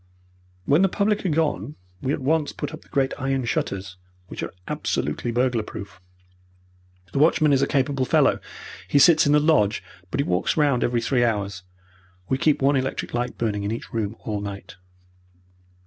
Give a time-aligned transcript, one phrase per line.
[0.65, 3.97] "When the public are gone, we at once put up the great iron shutters,
[4.29, 6.01] which are absolutely burglar proof.
[7.11, 8.39] The watchman is a capable fellow.
[8.87, 11.61] He sits in the lodge, but he walks round every three hours.
[12.29, 14.75] We keep one electric light burning in each room all night."